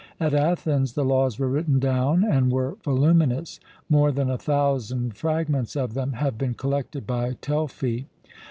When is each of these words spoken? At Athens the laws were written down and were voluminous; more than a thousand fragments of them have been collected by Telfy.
At 0.19 0.33
Athens 0.33 0.93
the 0.93 1.05
laws 1.05 1.37
were 1.37 1.47
written 1.47 1.77
down 1.77 2.23
and 2.23 2.51
were 2.51 2.75
voluminous; 2.83 3.59
more 3.87 4.11
than 4.11 4.31
a 4.31 4.37
thousand 4.39 5.15
fragments 5.15 5.75
of 5.75 5.93
them 5.93 6.13
have 6.13 6.39
been 6.39 6.55
collected 6.55 7.05
by 7.05 7.33
Telfy. 7.33 8.05